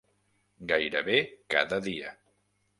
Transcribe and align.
Gairebé 0.71 1.19
cada 1.57 1.81
dia. 1.91 2.17